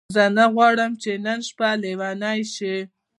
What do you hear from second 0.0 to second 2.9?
زه نه غواړم چې نن شپه لیونۍ شې.